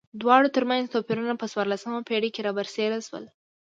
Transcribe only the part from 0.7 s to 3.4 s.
توپیرونه په څوارلسمه پېړۍ کې را برسېره شول.